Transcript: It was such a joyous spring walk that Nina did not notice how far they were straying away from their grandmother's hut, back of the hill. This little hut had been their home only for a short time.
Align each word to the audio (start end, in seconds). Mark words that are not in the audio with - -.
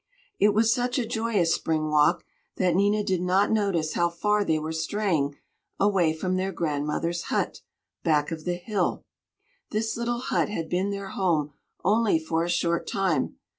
It 0.39 0.55
was 0.55 0.73
such 0.73 0.97
a 0.97 1.05
joyous 1.05 1.53
spring 1.53 1.91
walk 1.91 2.23
that 2.55 2.73
Nina 2.73 3.03
did 3.03 3.21
not 3.21 3.51
notice 3.51 3.93
how 3.93 4.09
far 4.09 4.43
they 4.43 4.57
were 4.57 4.71
straying 4.71 5.35
away 5.79 6.11
from 6.11 6.37
their 6.37 6.51
grandmother's 6.51 7.25
hut, 7.25 7.61
back 8.03 8.31
of 8.31 8.43
the 8.43 8.55
hill. 8.55 9.05
This 9.69 9.95
little 9.95 10.17
hut 10.21 10.49
had 10.49 10.69
been 10.69 10.89
their 10.89 11.09
home 11.09 11.53
only 11.83 12.17
for 12.17 12.43
a 12.43 12.49
short 12.49 12.87
time. 12.87 13.35